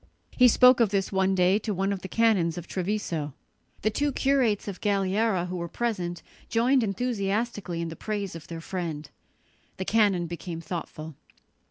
He 0.31 0.47
spoke 0.47 0.79
of 0.79 0.89
this 0.89 1.11
one 1.11 1.35
day 1.35 1.59
to 1.59 1.75
one 1.75 1.93
of 1.93 2.01
the 2.01 2.07
canons 2.07 2.57
of 2.57 2.65
Treviso. 2.65 3.35
The 3.83 3.91
two 3.91 4.11
curates 4.11 4.67
of 4.67 4.81
Galliera 4.81 5.45
who 5.45 5.57
were 5.57 5.67
present 5.67 6.23
joined 6.49 6.81
enthusiastically 6.83 7.81
in 7.81 7.89
the 7.89 7.95
praise 7.95 8.35
of 8.35 8.47
their 8.47 8.61
friend. 8.61 9.07
The 9.77 9.85
canon 9.85 10.25
became 10.25 10.59
thoughtful. 10.59 11.13